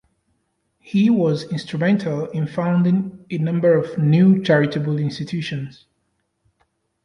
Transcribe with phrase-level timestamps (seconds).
[0.79, 5.85] He was instrumental in founding a number of new charitable institutions.